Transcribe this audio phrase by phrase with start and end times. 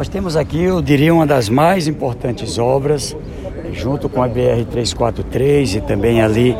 [0.00, 3.14] Nós temos aqui, eu diria, uma das mais importantes obras,
[3.70, 6.56] junto com a BR-343 e também ali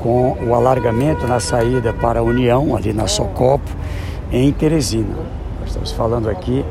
[0.00, 3.68] com o alargamento na saída para a União, ali na Socopo,
[4.30, 5.12] em Teresina.
[5.58, 6.64] Nós estamos falando aqui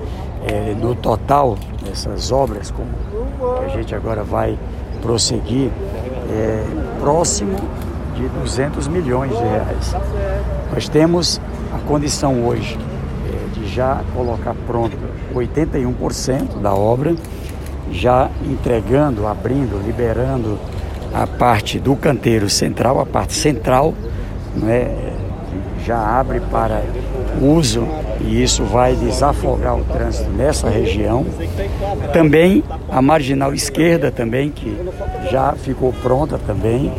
[0.48, 2.88] é, no total dessas obras, como
[3.62, 4.58] a gente agora vai
[5.02, 5.72] prosseguir,
[6.32, 6.64] é,
[7.02, 7.58] próximo
[8.16, 9.94] de 200 milhões de reais.
[10.74, 11.42] Nós temos
[11.76, 12.78] a condição hoje
[13.74, 14.96] já colocar pronto
[15.34, 17.16] 81% da obra,
[17.92, 20.60] já entregando, abrindo, liberando
[21.14, 23.94] a parte do canteiro central, a parte central,
[24.56, 25.13] não é,
[25.86, 26.84] já abre para
[27.42, 27.86] uso
[28.22, 31.26] e isso vai desafogar o trânsito nessa região.
[32.12, 34.78] Também a marginal esquerda também que
[35.30, 36.92] já ficou pronta também.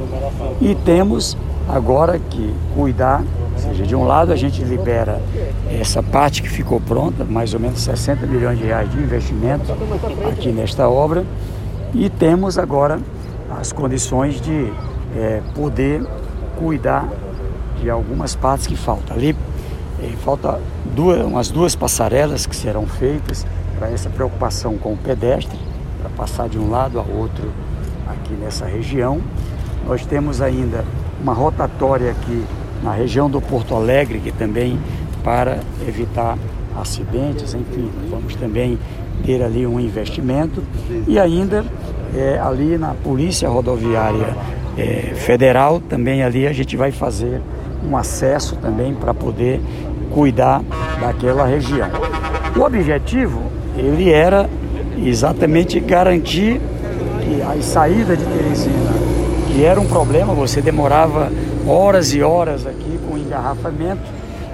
[0.61, 1.37] E temos
[1.69, 3.23] agora que cuidar,
[3.53, 5.21] ou seja, de um lado a gente libera
[5.81, 9.73] essa parte que ficou pronta, mais ou menos 60 milhões de reais de investimento
[10.31, 11.25] aqui nesta obra,
[11.95, 12.99] e temos agora
[13.59, 14.73] as condições de
[15.17, 16.05] é, poder
[16.59, 17.09] cuidar
[17.81, 19.17] de algumas partes que faltam.
[19.17, 19.37] Ali
[20.03, 20.61] eh, falta
[20.95, 23.47] duas, umas duas passarelas que serão feitas
[23.79, 25.59] para essa preocupação com o pedestre,
[26.01, 27.51] para passar de um lado a outro
[28.07, 29.21] aqui nessa região.
[29.87, 30.85] Nós temos ainda
[31.21, 32.45] uma rotatória aqui
[32.83, 34.79] na região do Porto Alegre, que também
[35.23, 36.39] para evitar
[36.77, 38.79] acidentes, enfim, vamos também
[39.25, 40.63] ter ali um investimento
[41.07, 41.65] e ainda
[42.15, 44.37] é, ali na Polícia Rodoviária
[44.77, 47.41] é, Federal também ali a gente vai fazer
[47.89, 49.61] um acesso também para poder
[50.13, 50.63] cuidar
[51.01, 51.89] daquela região.
[52.57, 53.43] O objetivo
[53.77, 54.49] ele era
[54.99, 56.61] exatamente garantir
[57.21, 58.93] que a saída de Teresina,
[59.49, 61.31] que era um problema, você demorava
[61.67, 64.03] horas e horas aqui com engarrafamento,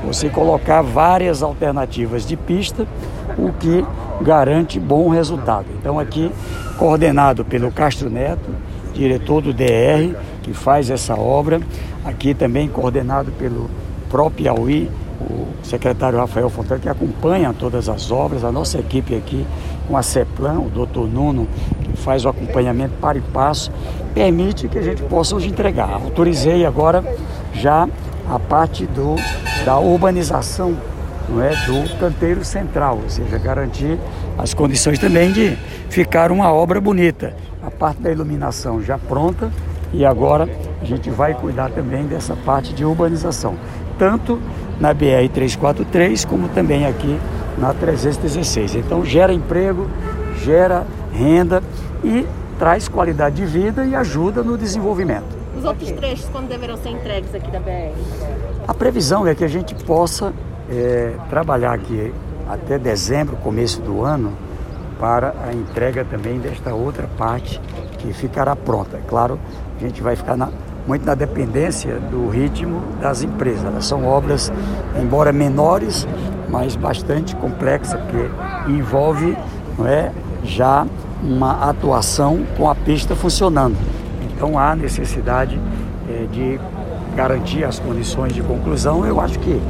[0.04, 2.86] você colocar várias alternativas de pista,
[3.36, 3.84] o que
[4.22, 5.66] garante bom resultado.
[5.78, 6.32] Então aqui
[6.78, 8.48] coordenado pelo Castro Neto,
[8.92, 11.60] diretor do DR, que faz essa obra,
[12.04, 13.70] aqui também coordenado pelo
[14.08, 14.90] próprio Piauí,
[15.20, 19.46] o secretário Rafael Fontana, que acompanha todas as obras, a nossa equipe aqui
[19.86, 21.46] com a CEPLAN, o doutor Nuno,
[21.82, 23.70] que faz o acompanhamento para e passo,
[24.14, 25.92] permite que a gente possa hoje entregar.
[25.92, 27.04] Autorizei agora
[27.52, 27.88] já
[28.28, 29.16] a parte do,
[29.64, 30.76] da urbanização
[31.30, 33.98] não é, do canteiro central, ou seja, garantir
[34.36, 35.56] as condições também de
[35.88, 37.34] ficar uma obra bonita.
[37.62, 39.50] A parte da iluminação já pronta
[39.92, 40.48] e agora
[40.80, 43.54] a gente vai cuidar também dessa parte de urbanização,
[43.98, 44.40] tanto
[44.80, 47.18] na BR 343 como também aqui
[47.58, 48.76] na 316.
[48.76, 49.88] Então gera emprego,
[50.42, 51.62] gera renda
[52.02, 52.26] e
[52.58, 55.38] traz qualidade de vida e ajuda no desenvolvimento.
[55.56, 57.92] Os outros trechos, quando deverão ser entregues aqui da BR?
[58.66, 60.32] A previsão é que a gente possa
[60.70, 62.12] é, trabalhar aqui
[62.48, 64.32] até dezembro, começo do ano,
[64.98, 67.60] para a entrega também desta outra parte
[67.98, 68.98] que ficará pronta.
[68.98, 69.38] É claro,
[69.76, 70.50] a gente vai ficar na,
[70.86, 73.64] muito na dependência do ritmo das empresas.
[73.64, 74.52] Elas são obras,
[75.00, 76.06] embora menores,
[76.48, 78.30] mas bastante complexas, porque
[78.70, 79.36] envolve
[79.78, 80.12] não é,
[80.44, 80.86] já
[81.22, 83.76] uma atuação com a pista funcionando.
[84.22, 85.58] Então há necessidade
[86.08, 86.60] é, de
[87.14, 89.04] garantir as condições de conclusão.
[89.06, 89.60] Eu acho que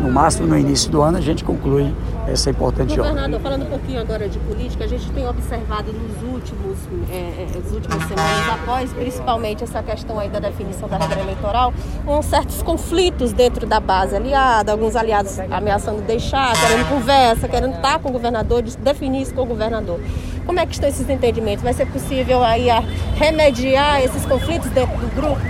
[0.00, 1.92] no máximo no início do ano a gente conclui
[2.26, 3.40] essa importante Governador, obra.
[3.40, 6.76] falando um pouquinho agora de política, a gente tem observado nos últimos,
[7.10, 11.72] é, é, as últimas semanas após, principalmente essa questão aí da definição da regra eleitoral,
[12.04, 17.98] com certos conflitos dentro da base aliada, alguns aliados ameaçando deixar, querendo conversa, querendo estar
[17.98, 19.98] com o governador, definir isso com o governador.
[20.44, 21.62] Como é que estão esses entendimentos?
[21.62, 22.68] Vai ser possível aí
[23.16, 25.40] remediar esses conflitos dentro do grupo?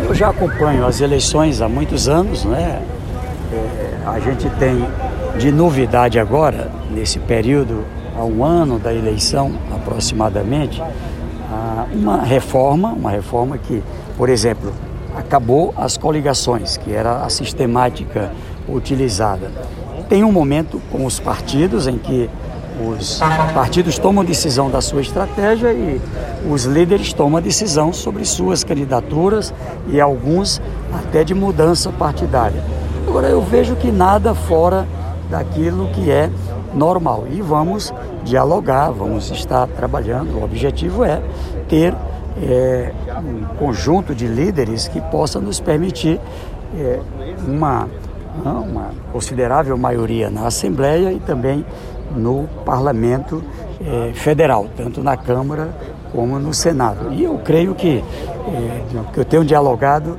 [0.00, 2.82] Eu já acompanho as eleições há muitos anos, né?
[3.52, 4.86] É, a gente tem
[5.38, 7.84] de novidade agora, nesse período,
[8.16, 10.82] há um ano da eleição aproximadamente,
[11.92, 13.82] uma reforma, uma reforma que,
[14.16, 14.72] por exemplo,
[15.16, 18.32] acabou as coligações, que era a sistemática
[18.68, 19.50] utilizada.
[20.08, 22.28] Tem um momento com os partidos em que
[22.86, 23.20] os
[23.54, 26.00] partidos tomam decisão da sua estratégia e
[26.50, 29.52] os líderes tomam decisão sobre suas candidaturas
[29.88, 30.60] e alguns
[30.92, 32.62] até de mudança partidária.
[33.06, 34.86] Agora eu vejo que nada fora
[35.30, 36.30] daquilo que é
[36.74, 37.92] normal e vamos
[38.24, 40.38] dialogar, vamos estar trabalhando.
[40.38, 41.22] O objetivo é
[41.68, 41.94] ter
[42.42, 46.20] é, um conjunto de líderes que possa nos permitir
[46.76, 47.00] é,
[47.46, 47.88] uma,
[48.44, 51.64] uma considerável maioria na Assembleia e também
[52.14, 53.42] no Parlamento
[53.80, 55.70] é, Federal, tanto na Câmara
[56.12, 57.12] como no Senado.
[57.12, 58.02] E eu creio que,
[59.12, 60.18] que eu tenho dialogado,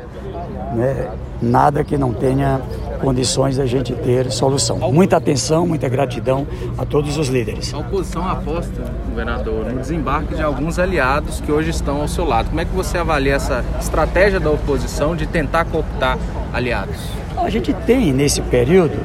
[0.76, 1.10] né,
[1.42, 2.62] nada que não tenha
[3.02, 4.78] condições da gente ter solução.
[4.92, 6.48] Muita atenção, muita gratidão
[6.78, 7.74] a todos os líderes.
[7.74, 12.50] A oposição aposta, governador, no desembarque de alguns aliados que hoje estão ao seu lado.
[12.50, 16.18] Como é que você avalia essa estratégia da oposição de tentar cooptar
[16.52, 16.96] aliados?
[17.38, 18.98] A gente tem nesse período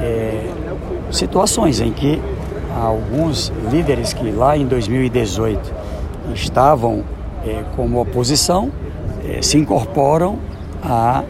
[0.00, 0.50] é,
[1.10, 2.20] situações em que
[2.76, 5.72] alguns líderes que lá em 2018
[6.34, 7.02] estavam
[7.44, 8.70] é, como oposição
[9.26, 10.38] é, se incorporam
[10.82, 11.24] a,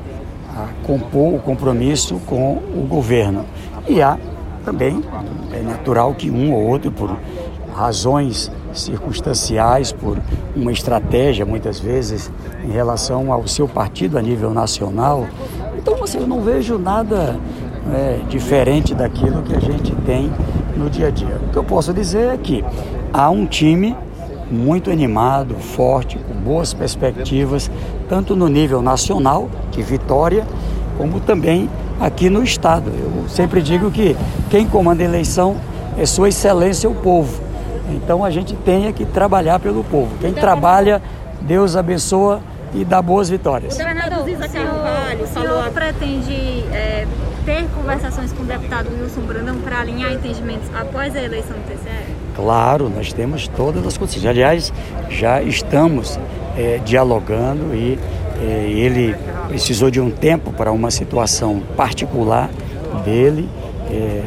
[0.57, 3.45] a, compor o compromisso com o governo.
[3.89, 4.19] E há
[4.65, 5.03] também,
[5.53, 7.17] é natural que um ou outro, por
[7.75, 10.19] razões circunstanciais, por
[10.55, 12.31] uma estratégia, muitas vezes,
[12.65, 15.27] em relação ao seu partido a nível nacional.
[15.79, 17.39] Então, você não vejo nada
[17.93, 20.31] é, diferente daquilo que a gente tem
[20.77, 21.39] no dia a dia.
[21.49, 22.65] O que eu posso dizer é que
[23.13, 23.97] há um time
[24.51, 27.71] muito animado, forte, com boas perspectivas,
[28.11, 30.45] tanto no nível nacional, de Vitória,
[30.99, 31.71] como também
[32.01, 32.91] aqui no Estado.
[32.91, 34.17] Eu sempre digo que
[34.51, 35.57] quem comanda a eleição
[35.97, 37.41] é Sua Excelência o povo.
[37.89, 40.11] Então a gente tem que trabalhar pelo povo.
[40.21, 41.01] Quem trabalha,
[41.43, 42.41] Deus abençoa
[42.75, 43.75] e dá boas vitórias.
[43.75, 47.07] O governador, o senhor, o senhor pretende é,
[47.45, 52.13] ter conversações com o deputado Wilson Brandão para alinhar entendimentos após a eleição do TCE?
[52.35, 54.27] Claro, nós temos todas as condições.
[54.27, 54.73] Aliás,
[55.09, 56.19] já estamos
[56.57, 57.99] é, dialogando e
[58.41, 59.15] é, ele
[59.49, 62.51] precisou de um tempo para uma situação particular
[63.05, 63.49] dele
[63.91, 64.23] é,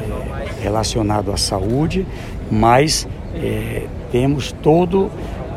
[0.61, 2.05] relacionado à saúde,
[2.51, 5.09] mas é, temos todo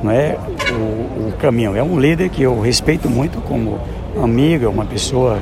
[0.03, 0.37] não é,
[0.71, 1.77] o, o caminho.
[1.77, 3.79] É um líder que eu respeito muito como
[4.23, 5.41] amigo, é uma pessoa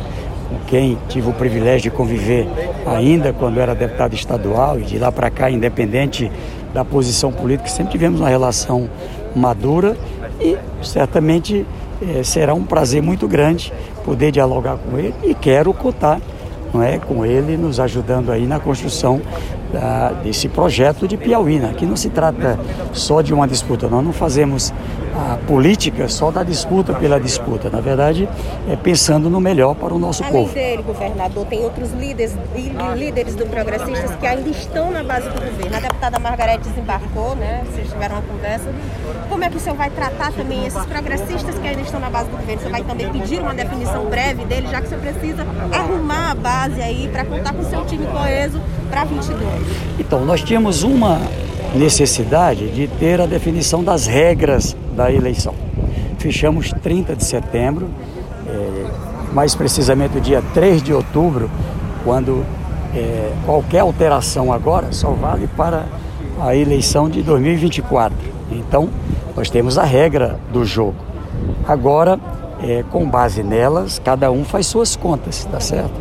[0.49, 2.47] com quem tive o privilégio de conviver
[2.87, 6.31] ainda quando era deputado estadual e de lá para cá, independente
[6.73, 8.89] da posição política, sempre tivemos uma relação
[9.35, 9.97] madura
[10.41, 11.67] e certamente
[12.03, 13.73] eh, será um prazer muito grande
[14.05, 16.21] poder dialogar com ele e quero contar
[16.73, 19.21] não é, com ele nos ajudando aí na construção
[19.75, 21.59] da, desse projeto de Piauí.
[21.59, 21.71] Né?
[21.71, 22.59] Aqui não se trata
[22.93, 24.73] só de uma disputa, nós não fazemos
[25.15, 27.69] a política só da disputa pela disputa.
[27.71, 28.29] Na verdade,
[28.69, 30.51] é pensando no melhor para o nosso Além povo.
[30.53, 32.37] Além dele, governador, tem outros líderes,
[32.97, 35.77] líderes do Progressistas que ainda estão na base do governo.
[35.77, 37.63] A deputada Margarete desembarcou, né?
[37.71, 38.73] Vocês tiveram uma conversa.
[39.29, 42.29] Como é que o senhor vai tratar também esses progressistas que ainda estão na base
[42.29, 42.63] do governo?
[42.63, 46.81] Você vai também pedir uma definição breve dele, já que você precisa arrumar a base
[46.83, 49.41] aí para contar com o seu time coeso para 22?
[49.99, 51.21] Então, nós tínhamos uma
[51.75, 55.55] necessidade de ter a definição das regras da eleição.
[56.19, 57.89] Fechamos 30 de setembro,
[58.47, 58.87] é,
[59.33, 61.51] mais precisamente o dia 3 de outubro,
[62.05, 62.45] quando
[62.95, 65.87] é, qualquer alteração agora só vale para
[66.41, 68.17] a eleição de 2024.
[68.53, 68.89] Então,
[69.37, 70.97] nós temos a regra do jogo.
[71.67, 72.19] Agora,
[72.63, 75.93] é, com base nelas, cada um faz suas contas, tá certo?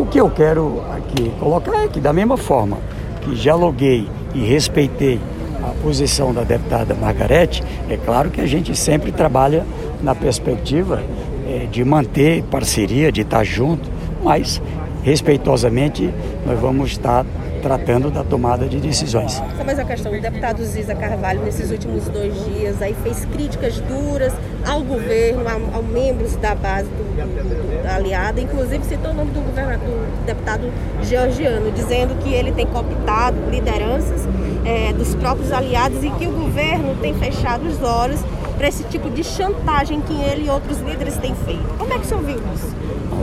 [0.00, 2.78] O que eu quero aqui colocar é que, da mesma forma
[3.20, 5.20] que dialoguei e respeitei
[5.62, 9.66] a posição da deputada Margarete, é claro que a gente sempre trabalha
[10.02, 11.02] na perspectiva
[11.46, 13.90] é, de manter parceria, de estar junto,
[14.24, 14.62] mas
[15.02, 16.08] respeitosamente
[16.46, 17.26] nós vamos estar
[17.60, 19.32] tratando da tomada de decisões.
[19.56, 23.80] Só mais uma questão, o deputado Ziza Carvalho nesses últimos dois dias aí fez críticas
[23.80, 24.32] duras
[24.66, 29.14] ao governo, a, a membros da base do, do, do, da aliada, inclusive citou o
[29.14, 30.72] nome do, governador, do deputado
[31.02, 34.26] georgiano, dizendo que ele tem cooptado lideranças
[34.64, 38.20] é, dos próprios aliados e que o governo tem fechado os olhos
[38.56, 41.64] para esse tipo de chantagem que ele e outros líderes têm feito.
[41.78, 42.76] Como é que o senhor viu isso?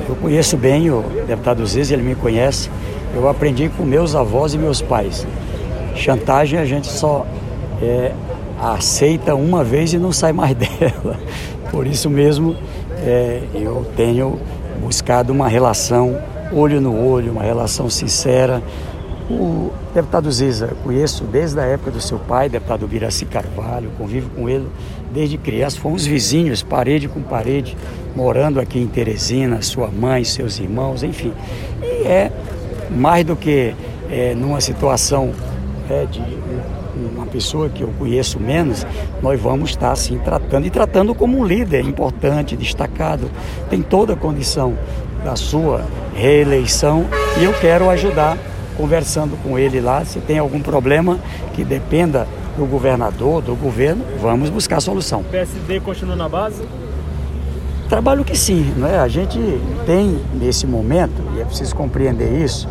[0.10, 2.70] Eu conheço bem o deputado Ziz, ele me conhece.
[3.16, 5.26] Eu aprendi com meus avós e meus pais.
[5.96, 7.26] Chantagem a gente só
[7.82, 8.12] é,
[8.62, 11.20] aceita uma vez e não sai mais dela.
[11.72, 12.56] Por isso mesmo
[13.04, 14.40] é, eu tenho
[14.82, 16.18] buscado uma relação
[16.52, 18.64] olho no olho, uma relação sincera,
[19.30, 24.48] o deputado Ziza, conheço desde a época do seu pai, deputado Biraci Carvalho, convivo com
[24.48, 24.68] ele
[25.12, 25.78] desde criança.
[25.80, 27.76] Fomos vizinhos, parede com parede,
[28.16, 31.34] morando aqui em Teresina, sua mãe, seus irmãos, enfim.
[31.82, 32.32] E é
[32.90, 33.74] mais do que
[34.10, 35.32] é, numa situação
[35.90, 36.22] é, de
[37.14, 38.86] uma pessoa que eu conheço menos,
[39.22, 43.30] nós vamos estar assim tratando e tratando como um líder importante, destacado,
[43.70, 44.76] tem toda a condição
[45.24, 47.06] da sua reeleição
[47.40, 48.38] e eu quero ajudar
[48.76, 51.20] conversando com ele lá, se tem algum problema
[51.54, 55.22] que dependa do governador, do governo, vamos buscar solução.
[55.22, 56.64] O PSD continua na base?
[57.90, 59.00] Trabalho que sim, não é?
[59.00, 59.40] A gente
[59.86, 62.68] tem nesse momento, e é preciso compreender isso,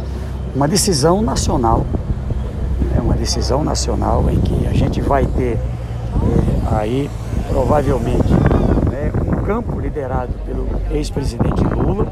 [0.56, 1.84] uma decisão nacional.
[2.96, 5.58] É uma decisão nacional em que a gente vai ter é,
[6.74, 7.10] aí
[7.50, 8.32] provavelmente
[8.90, 12.10] né, um campo liderado pelo ex-presidente Lula,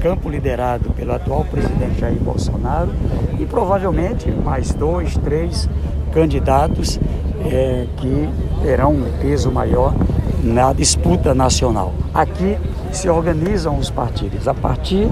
[0.00, 2.90] campo liderado pelo atual presidente Jair Bolsonaro
[3.38, 5.68] e provavelmente mais dois, três
[6.12, 6.98] candidatos
[7.44, 8.28] é, que
[8.60, 9.94] terão um peso maior
[10.42, 11.94] na disputa nacional.
[12.12, 12.58] Aqui
[12.90, 14.48] se organizam os partidos.
[14.48, 15.08] A partir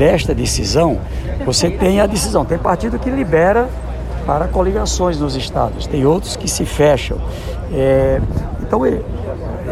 [0.00, 0.98] desta decisão,
[1.44, 2.42] você tem a decisão.
[2.42, 3.68] Tem partido que libera
[4.24, 7.18] para coligações nos estados, tem outros que se fecham.
[7.70, 8.18] É,
[8.62, 8.80] então,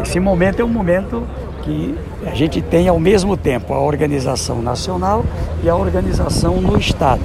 [0.03, 1.23] esse momento é um momento
[1.63, 5.25] que a gente tem ao mesmo tempo a organização nacional
[5.63, 7.21] e a organização no estado.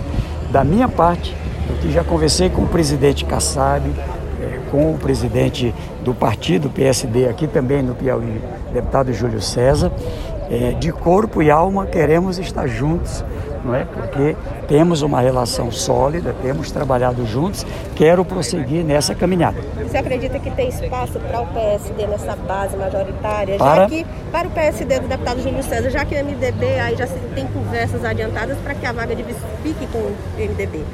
[0.51, 1.37] Da minha parte,
[1.85, 3.87] eu já conversei com o presidente Kassab,
[4.41, 8.41] é, com o presidente do partido PSD aqui também no Piauí,
[8.73, 9.93] deputado Júlio César,
[10.55, 13.25] é, de corpo e alma queremos estar juntos
[13.65, 13.85] não é?
[13.85, 14.37] Porque
[14.69, 17.65] temos uma relação sólida, temos trabalhado juntos,
[17.97, 19.57] quero prosseguir nessa caminhada.
[19.83, 23.57] Você acredita que tem espaço para o PSD nessa base majoritária?
[23.57, 23.83] Para...
[23.83, 27.07] Já que, para o PSD do deputado Júlio César, já que o MDB aí já
[27.35, 30.85] tem conversas adiantadas para que a vaga de vice fique com o MDB.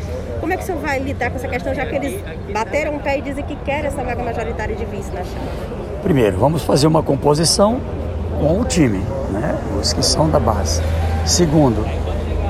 [0.40, 3.00] Como é que o senhor vai lidar com essa questão, já que eles bateram o
[3.00, 5.80] pé e dizem que querem essa vaga majoritária de vice na chapa?
[6.02, 7.80] Primeiro, vamos fazer uma composição
[8.40, 9.58] com o time, né?
[9.78, 10.82] os que são da base.
[11.26, 11.84] Segundo,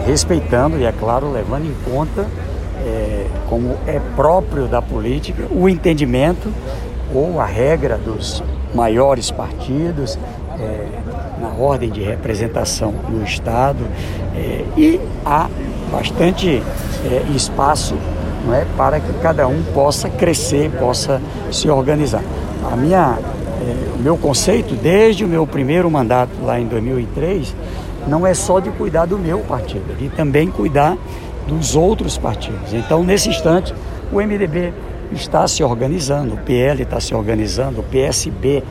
[0.06, 2.26] respeitando e, é claro, levando em conta,
[2.86, 6.52] é, como é próprio da política, o entendimento
[7.12, 8.42] ou a regra dos
[8.74, 10.18] maiores partidos
[10.58, 10.86] é,
[11.40, 13.84] na ordem de representação no Estado
[14.36, 15.48] é, e há
[15.90, 16.62] bastante
[17.04, 17.96] é, espaço
[18.46, 21.20] não é, para que cada um possa crescer, possa
[21.50, 22.22] se organizar.
[22.70, 23.18] A minha,
[23.60, 27.54] é, o meu conceito, desde o meu primeiro mandato lá em 2003,
[28.06, 30.96] não é só de cuidar do meu partido, é de também cuidar
[31.46, 32.72] dos outros partidos.
[32.72, 33.74] Então, nesse instante,
[34.12, 34.72] o MDB
[35.12, 38.62] está se organizando, o PL está se organizando, o PSB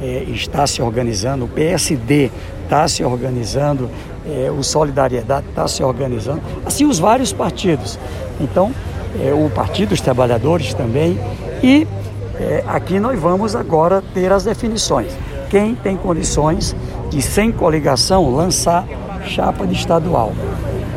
[0.00, 2.30] é, está se organizando, o PSD
[2.64, 3.88] está se organizando,
[4.26, 7.98] é, o Solidariedade está se organizando, assim os vários partidos.
[8.40, 8.72] Então,
[9.20, 11.18] é, o Partido dos Trabalhadores também.
[11.62, 11.86] E
[12.42, 15.12] é, aqui nós vamos agora ter as definições.
[15.48, 16.74] Quem tem condições
[17.10, 18.84] de, sem coligação, lançar
[19.26, 20.32] chapa de estadual.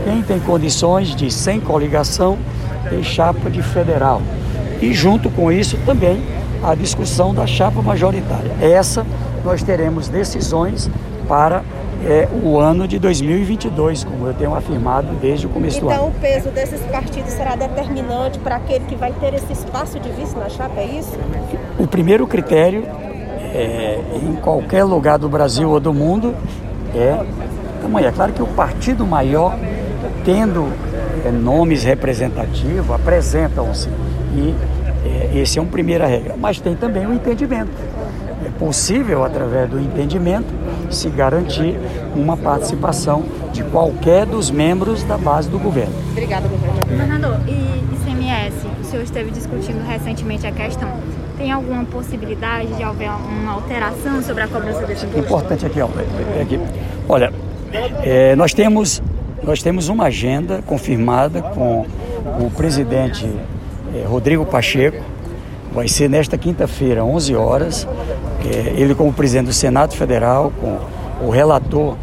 [0.03, 2.37] Quem tem condições de, sem coligação,
[2.89, 4.21] ter chapa de federal.
[4.81, 6.21] E junto com isso também
[6.63, 8.51] a discussão da chapa majoritária.
[8.59, 9.05] Essa
[9.43, 10.89] nós teremos decisões
[11.27, 11.63] para
[12.05, 16.03] é, o ano de 2022, como eu tenho afirmado desde o começo então, do ano.
[16.07, 20.09] Então o peso desses partidos será determinante para aquele que vai ter esse espaço de
[20.09, 21.17] vice na chapa, é isso?
[21.79, 22.85] O primeiro critério
[23.53, 26.35] é, em qualquer lugar do Brasil ou do mundo
[26.93, 27.25] é
[27.81, 28.07] tamanho.
[28.07, 29.57] É claro que o partido maior,
[30.23, 30.71] tendo
[31.25, 33.89] é, nomes representativos, apresentam-se
[34.35, 34.53] e
[35.05, 36.35] é, esse é uma primeira regra.
[36.37, 37.71] Mas tem também o entendimento.
[38.55, 40.47] É possível, através do entendimento,
[40.89, 41.77] se garantir
[42.15, 45.93] uma participação de qualquer dos membros da base do governo.
[46.11, 46.89] Obrigada, governador.
[46.89, 48.55] Governador, e ICMS?
[48.81, 50.89] O senhor esteve discutindo recentemente a questão.
[51.37, 55.25] Tem alguma possibilidade de haver uma alteração sobre a cobrança desse imposto?
[55.25, 55.89] Importante aqui, ó,
[56.37, 56.59] é aqui.
[57.09, 57.33] Olha,
[58.03, 59.01] é, nós temos
[59.43, 61.85] nós temos uma agenda confirmada com
[62.39, 63.29] o presidente
[63.93, 65.03] é, Rodrigo Pacheco.
[65.75, 67.85] Vai ser nesta quinta-feira, 11 horas.
[68.45, 70.79] É, ele como presidente do Senado Federal, com
[71.21, 71.97] o relator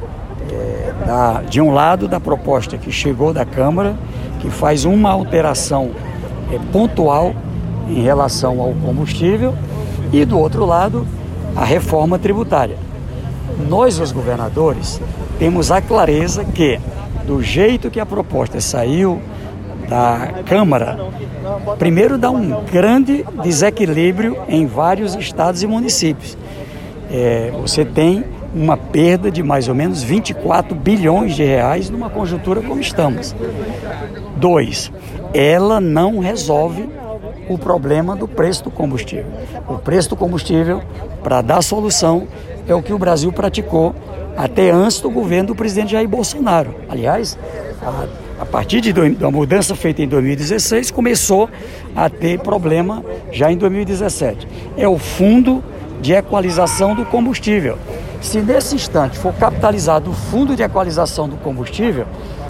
[0.51, 3.97] é, da, de um lado da proposta que chegou da Câmara,
[4.41, 5.93] que faz uma alteração
[6.53, 7.35] é, pontual
[7.89, 9.55] em relação ao combustível
[10.13, 11.07] e do outro lado
[11.57, 12.77] a reforma tributária.
[13.71, 15.01] Nós, os governadores,
[15.39, 16.79] temos a clareza que,
[17.27, 19.19] do jeito que a proposta saiu
[19.89, 20.99] da Câmara,
[21.79, 26.37] primeiro dá um grande desequilíbrio em vários estados e municípios.
[27.11, 28.25] É, você tem
[28.55, 33.35] uma perda de mais ou menos 24 bilhões de reais numa conjuntura como estamos.
[34.37, 34.93] Dois,
[35.33, 36.89] ela não resolve
[37.49, 39.27] o problema do preço do combustível.
[39.69, 40.83] O preço do combustível,
[41.23, 42.27] para dar solução,
[42.67, 43.95] é o que o Brasil praticou
[44.37, 46.75] até antes do governo do presidente Jair Bolsonaro.
[46.89, 47.39] Aliás,
[47.83, 48.07] a,
[48.43, 51.49] a partir de da mudança feita em 2016, começou
[51.95, 54.49] a ter problema já em 2017.
[54.77, 55.63] É o fundo
[56.01, 57.79] de equalização do combustível.
[58.21, 62.05] Se nesse instante for capitalizado o fundo de equalização do combustível,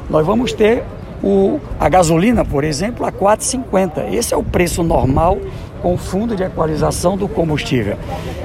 [0.08, 0.82] nós vamos ter
[1.22, 4.14] o, a gasolina, por exemplo, a 4,50.
[4.14, 5.38] Esse é o preço normal
[5.82, 7.98] com o fundo de equalização do combustível.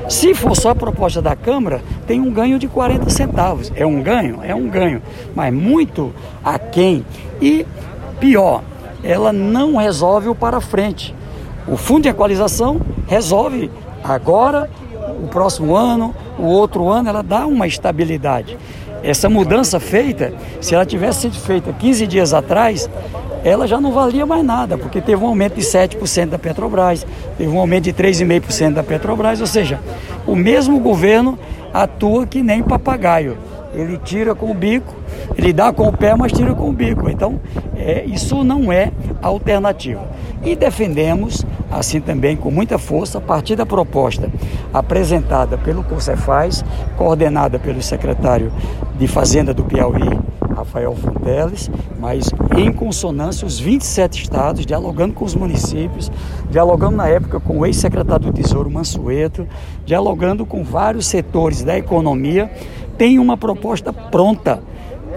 [0.09, 3.71] Se for só a proposta da Câmara, tem um ganho de 40 centavos.
[3.75, 4.39] É um ganho?
[4.43, 5.01] É um ganho,
[5.35, 6.13] mas muito
[6.43, 7.05] aquém.
[7.39, 7.65] E
[8.19, 8.63] pior,
[9.03, 11.13] ela não resolve o para frente.
[11.67, 13.69] O fundo de equalização resolve
[14.03, 14.69] agora,
[15.23, 18.57] o próximo ano, o outro ano, ela dá uma estabilidade.
[19.03, 22.89] Essa mudança feita, se ela tivesse sido feita 15 dias atrás,
[23.43, 27.05] ela já não valia mais nada, porque teve um aumento de 7% da Petrobras,
[27.37, 29.79] teve um aumento de 3,5% da Petrobras, ou seja,
[30.25, 31.37] o mesmo governo
[31.73, 33.37] atua que nem papagaio.
[33.73, 34.95] Ele tira com o bico,
[35.37, 37.09] ele dá com o pé, mas tira com o bico.
[37.09, 37.39] Então,
[37.75, 40.03] é, isso não é alternativa.
[40.43, 44.31] E defendemos, assim também com muita força, a partir da proposta
[44.73, 46.63] apresentada pelo Concefaz,
[46.97, 48.51] coordenada pelo secretário
[48.97, 50.19] de Fazenda do Piauí,
[50.55, 51.69] Rafael Fonteles,
[51.99, 56.11] mas em consonância os 27 estados, dialogando com os municípios,
[56.49, 59.47] dialogando na época com o ex-secretário do Tesouro Mansueto,
[59.85, 62.49] dialogando com vários setores da economia,
[62.97, 64.61] tem uma proposta pronta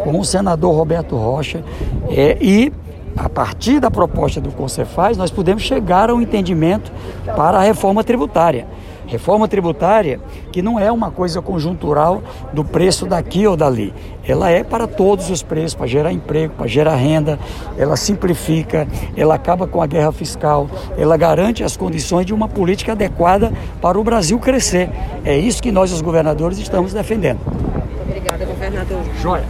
[0.04, 1.64] com o senador Roberto Rocha
[2.10, 2.72] é, e
[3.20, 6.90] a partir da proposta do Concefaz, nós podemos chegar a um entendimento
[7.36, 8.66] para a reforma tributária.
[9.06, 10.18] Reforma tributária
[10.50, 12.22] que não é uma coisa conjuntural
[12.52, 13.92] do preço daqui ou dali.
[14.26, 17.38] Ela é para todos os preços, para gerar emprego, para gerar renda,
[17.76, 22.92] ela simplifica, ela acaba com a guerra fiscal, ela garante as condições de uma política
[22.92, 24.88] adequada para o Brasil crescer.
[25.26, 27.40] É isso que nós, os governadores, estamos defendendo.
[28.06, 29.02] Obrigada, governador.
[29.20, 29.44] Joia.